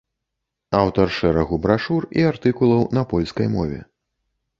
Аўтар 0.77 1.11
шэрагу 1.17 1.59
брашур 1.65 2.07
і 2.21 2.25
артыкулаў 2.31 2.81
на 2.99 3.05
польскай 3.13 3.47
мове. 3.57 3.79